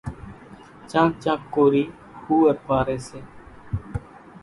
[0.89, 1.83] چانڪ چانڪ ڪورِي
[2.23, 3.19] ۿوُئر پاريَ سي۔